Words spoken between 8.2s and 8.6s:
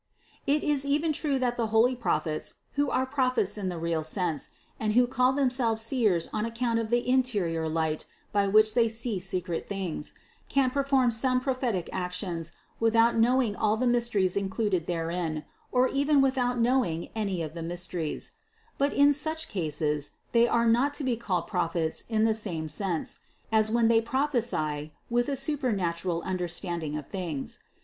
by